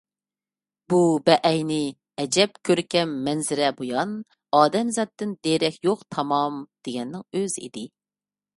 [0.91, 1.77] بۇ بەئەينى،
[2.23, 4.15] ئەجەب كۆركەم مەنزىرە بۇيان،
[4.61, 7.89] ئادەمزاتتىن دېرەك يوق تامام، دېگەننىڭ ئۆزى ئىدى.